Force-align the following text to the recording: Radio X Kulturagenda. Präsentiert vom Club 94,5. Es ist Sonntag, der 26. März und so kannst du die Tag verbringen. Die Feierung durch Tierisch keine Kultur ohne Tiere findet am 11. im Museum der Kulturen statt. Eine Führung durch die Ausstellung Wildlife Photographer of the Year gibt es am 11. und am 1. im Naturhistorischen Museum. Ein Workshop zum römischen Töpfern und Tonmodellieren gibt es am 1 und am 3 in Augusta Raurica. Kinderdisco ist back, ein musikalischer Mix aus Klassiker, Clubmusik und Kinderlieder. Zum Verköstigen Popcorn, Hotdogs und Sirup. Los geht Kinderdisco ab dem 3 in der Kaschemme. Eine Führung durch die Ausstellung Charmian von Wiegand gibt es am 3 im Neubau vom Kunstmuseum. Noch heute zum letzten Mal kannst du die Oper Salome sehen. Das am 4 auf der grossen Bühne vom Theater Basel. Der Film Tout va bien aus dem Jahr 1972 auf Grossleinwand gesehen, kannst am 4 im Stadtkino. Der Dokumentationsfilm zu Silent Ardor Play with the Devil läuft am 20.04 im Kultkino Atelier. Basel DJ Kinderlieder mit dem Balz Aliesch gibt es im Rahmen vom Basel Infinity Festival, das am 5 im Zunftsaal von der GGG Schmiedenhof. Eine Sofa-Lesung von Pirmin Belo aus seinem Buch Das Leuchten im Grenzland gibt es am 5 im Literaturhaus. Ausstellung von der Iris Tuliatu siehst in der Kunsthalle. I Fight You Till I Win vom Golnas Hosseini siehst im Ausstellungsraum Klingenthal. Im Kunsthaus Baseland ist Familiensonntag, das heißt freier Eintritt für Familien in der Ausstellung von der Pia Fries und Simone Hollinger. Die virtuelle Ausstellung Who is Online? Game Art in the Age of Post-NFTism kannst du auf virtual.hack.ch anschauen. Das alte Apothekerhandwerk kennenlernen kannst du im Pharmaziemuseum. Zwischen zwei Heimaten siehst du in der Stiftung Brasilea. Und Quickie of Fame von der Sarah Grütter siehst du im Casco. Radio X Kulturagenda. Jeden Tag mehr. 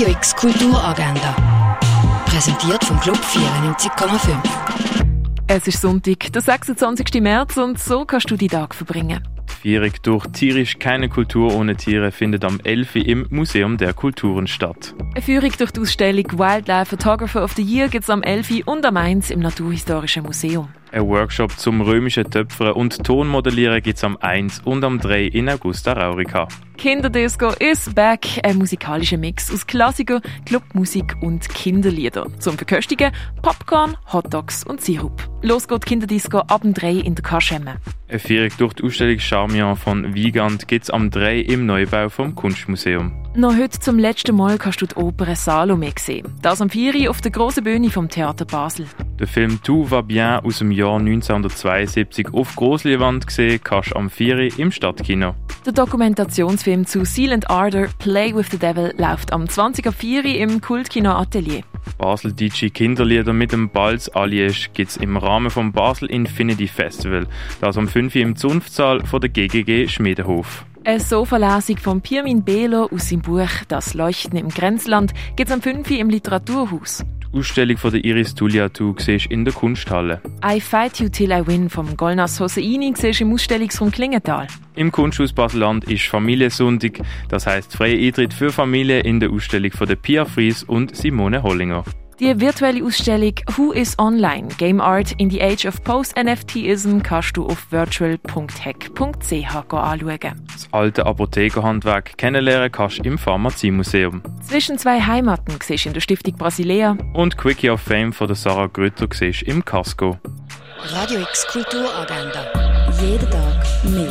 Radio 0.00 0.14
X 0.14 0.34
Kulturagenda. 0.34 1.36
Präsentiert 2.24 2.82
vom 2.84 2.98
Club 3.00 3.18
94,5. 3.18 4.34
Es 5.46 5.68
ist 5.68 5.82
Sonntag, 5.82 6.32
der 6.32 6.40
26. 6.40 7.20
März 7.20 7.58
und 7.58 7.78
so 7.78 8.06
kannst 8.06 8.30
du 8.30 8.36
die 8.36 8.48
Tag 8.48 8.74
verbringen. 8.74 9.22
Die 9.46 9.68
Feierung 9.68 9.92
durch 10.02 10.26
Tierisch 10.28 10.78
keine 10.78 11.10
Kultur 11.10 11.54
ohne 11.54 11.76
Tiere 11.76 12.12
findet 12.12 12.46
am 12.46 12.60
11. 12.64 12.96
im 12.96 13.26
Museum 13.28 13.76
der 13.76 13.92
Kulturen 13.92 14.46
statt. 14.46 14.94
Eine 15.12 15.20
Führung 15.20 15.52
durch 15.58 15.70
die 15.70 15.80
Ausstellung 15.80 16.24
Wildlife 16.32 16.96
Photographer 16.96 17.44
of 17.44 17.52
the 17.52 17.62
Year 17.62 17.88
gibt 17.88 18.04
es 18.04 18.08
am 18.08 18.22
11. 18.22 18.62
und 18.64 18.86
am 18.86 18.96
1. 18.96 19.30
im 19.30 19.40
Naturhistorischen 19.40 20.22
Museum. 20.22 20.70
Ein 20.92 21.06
Workshop 21.06 21.56
zum 21.56 21.82
römischen 21.82 22.28
Töpfern 22.28 22.72
und 22.72 23.04
Tonmodellieren 23.04 23.80
gibt 23.80 23.98
es 23.98 24.04
am 24.04 24.16
1 24.16 24.62
und 24.64 24.82
am 24.82 24.98
3 24.98 25.26
in 25.26 25.48
Augusta 25.48 25.92
Raurica. 25.92 26.48
Kinderdisco 26.78 27.52
ist 27.60 27.94
back, 27.94 28.26
ein 28.42 28.56
musikalischer 28.56 29.18
Mix 29.18 29.52
aus 29.52 29.66
Klassiker, 29.66 30.20
Clubmusik 30.46 31.14
und 31.20 31.48
Kinderlieder. 31.48 32.26
Zum 32.40 32.56
Verköstigen 32.56 33.12
Popcorn, 33.40 33.96
Hotdogs 34.12 34.64
und 34.64 34.80
Sirup. 34.80 35.22
Los 35.42 35.68
geht 35.68 35.86
Kinderdisco 35.86 36.38
ab 36.38 36.62
dem 36.62 36.74
3 36.74 36.92
in 36.94 37.14
der 37.14 37.22
Kaschemme. 37.22 37.76
Eine 38.08 38.18
Führung 38.18 38.50
durch 38.58 38.74
die 38.74 38.82
Ausstellung 38.82 39.18
Charmian 39.20 39.76
von 39.76 40.14
Wiegand 40.14 40.66
gibt 40.66 40.84
es 40.84 40.90
am 40.90 41.10
3 41.10 41.38
im 41.40 41.66
Neubau 41.66 42.08
vom 42.08 42.34
Kunstmuseum. 42.34 43.12
Noch 43.36 43.56
heute 43.56 43.78
zum 43.78 43.98
letzten 43.98 44.34
Mal 44.34 44.58
kannst 44.58 44.82
du 44.82 44.86
die 44.86 44.96
Oper 44.96 45.36
Salome 45.36 45.92
sehen. 45.96 46.34
Das 46.42 46.60
am 46.60 46.68
4 46.68 47.08
auf 47.08 47.20
der 47.20 47.30
grossen 47.30 47.62
Bühne 47.62 47.90
vom 47.90 48.08
Theater 48.08 48.44
Basel. 48.44 48.86
Der 49.20 49.28
Film 49.28 49.62
Tout 49.62 49.90
va 49.90 50.00
bien 50.00 50.40
aus 50.42 50.60
dem 50.60 50.70
Jahr 50.70 50.98
1972 50.98 52.32
auf 52.32 52.56
Grossleinwand 52.56 53.26
gesehen, 53.26 53.60
kannst 53.62 53.94
am 53.94 54.08
4 54.08 54.58
im 54.58 54.72
Stadtkino. 54.72 55.34
Der 55.66 55.74
Dokumentationsfilm 55.74 56.86
zu 56.86 57.04
Silent 57.04 57.50
Ardor 57.50 57.88
Play 57.98 58.34
with 58.34 58.46
the 58.50 58.56
Devil 58.56 58.94
läuft 58.96 59.34
am 59.34 59.44
20.04 59.44 60.24
im 60.36 60.62
Kultkino 60.62 61.10
Atelier. 61.10 61.60
Basel 61.98 62.32
DJ 62.32 62.68
Kinderlieder 62.68 63.34
mit 63.34 63.52
dem 63.52 63.68
Balz 63.68 64.08
Aliesch 64.08 64.70
gibt 64.72 64.92
es 64.92 64.96
im 64.96 65.18
Rahmen 65.18 65.50
vom 65.50 65.70
Basel 65.70 66.08
Infinity 66.08 66.66
Festival, 66.66 67.26
das 67.60 67.76
am 67.76 67.88
5 67.88 68.14
im 68.16 68.36
Zunftsaal 68.36 69.04
von 69.04 69.20
der 69.20 69.28
GGG 69.28 69.86
Schmiedenhof. 69.86 70.64
Eine 70.82 70.98
Sofa-Lesung 70.98 71.76
von 71.76 72.00
Pirmin 72.00 72.42
Belo 72.42 72.88
aus 72.90 73.10
seinem 73.10 73.20
Buch 73.20 73.50
Das 73.68 73.92
Leuchten 73.92 74.38
im 74.38 74.48
Grenzland 74.48 75.12
gibt 75.36 75.50
es 75.50 75.54
am 75.54 75.60
5 75.60 75.90
im 75.90 76.08
Literaturhaus. 76.08 77.04
Ausstellung 77.32 77.76
von 77.76 77.92
der 77.92 78.04
Iris 78.04 78.34
Tuliatu 78.34 78.94
siehst 78.98 79.26
in 79.26 79.44
der 79.44 79.54
Kunsthalle. 79.54 80.20
I 80.44 80.60
Fight 80.60 80.98
You 80.98 81.08
Till 81.08 81.30
I 81.30 81.46
Win 81.46 81.70
vom 81.70 81.96
Golnas 81.96 82.40
Hosseini 82.40 82.92
siehst 82.96 83.20
im 83.20 83.32
Ausstellungsraum 83.32 83.92
Klingenthal. 83.92 84.48
Im 84.74 84.90
Kunsthaus 84.90 85.32
Baseland 85.32 85.84
ist 85.84 86.06
Familiensonntag, 86.06 87.00
das 87.28 87.46
heißt 87.46 87.76
freier 87.76 87.98
Eintritt 87.98 88.34
für 88.34 88.50
Familien 88.50 89.04
in 89.04 89.20
der 89.20 89.30
Ausstellung 89.30 89.70
von 89.70 89.86
der 89.86 89.96
Pia 89.96 90.24
Fries 90.24 90.64
und 90.64 90.96
Simone 90.96 91.42
Hollinger. 91.42 91.84
Die 92.20 92.38
virtuelle 92.38 92.84
Ausstellung 92.84 93.32
Who 93.56 93.72
is 93.72 93.98
Online? 93.98 94.48
Game 94.58 94.78
Art 94.78 95.12
in 95.12 95.30
the 95.30 95.40
Age 95.40 95.64
of 95.64 95.82
Post-NFTism 95.82 96.98
kannst 96.98 97.34
du 97.34 97.46
auf 97.46 97.72
virtual.hack.ch 97.72 99.72
anschauen. 99.72 100.46
Das 100.52 100.68
alte 100.70 101.06
Apothekerhandwerk 101.06 102.18
kennenlernen 102.18 102.70
kannst 102.70 102.98
du 102.98 103.04
im 103.04 103.16
Pharmaziemuseum. 103.16 104.20
Zwischen 104.42 104.76
zwei 104.76 105.00
Heimaten 105.00 105.54
siehst 105.62 105.86
du 105.86 105.88
in 105.88 105.94
der 105.94 106.02
Stiftung 106.02 106.36
Brasilea. 106.36 106.98
Und 107.14 107.38
Quickie 107.38 107.70
of 107.70 107.80
Fame 107.80 108.12
von 108.12 108.26
der 108.26 108.36
Sarah 108.36 108.66
Grütter 108.66 109.08
siehst 109.10 109.40
du 109.40 109.46
im 109.46 109.64
Casco. 109.64 110.18
Radio 110.92 111.20
X 111.20 111.46
Kulturagenda. 111.46 112.44
Jeden 113.00 113.30
Tag 113.30 113.64
mehr. 113.84 114.10